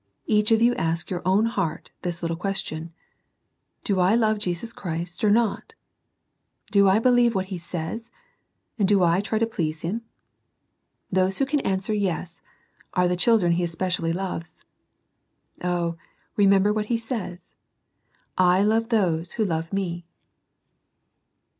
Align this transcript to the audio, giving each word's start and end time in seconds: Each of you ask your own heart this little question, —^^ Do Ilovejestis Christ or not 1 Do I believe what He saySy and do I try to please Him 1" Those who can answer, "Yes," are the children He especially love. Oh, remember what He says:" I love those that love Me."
Each 0.25 0.51
of 0.51 0.63
you 0.63 0.73
ask 0.77 1.11
your 1.11 1.21
own 1.27 1.45
heart 1.45 1.91
this 2.01 2.23
little 2.23 2.35
question, 2.35 2.85
—^^ 3.83 3.83
Do 3.83 3.97
Ilovejestis 3.97 4.73
Christ 4.73 5.23
or 5.23 5.29
not 5.29 5.75
1 6.71 6.71
Do 6.71 6.89
I 6.89 6.97
believe 6.97 7.35
what 7.35 7.45
He 7.53 7.59
saySy 7.59 8.09
and 8.79 8.87
do 8.87 9.03
I 9.03 9.21
try 9.21 9.37
to 9.37 9.45
please 9.45 9.81
Him 9.81 10.01
1" 10.01 10.01
Those 11.11 11.37
who 11.37 11.45
can 11.45 11.59
answer, 11.59 11.93
"Yes," 11.93 12.41
are 12.95 13.07
the 13.07 13.15
children 13.15 13.51
He 13.51 13.63
especially 13.63 14.11
love. 14.11 14.63
Oh, 15.63 15.97
remember 16.35 16.73
what 16.73 16.87
He 16.87 16.97
says:" 16.97 17.53
I 18.55 18.63
love 18.63 18.89
those 18.89 19.35
that 19.35 19.45
love 19.47 19.71
Me." 19.71 20.07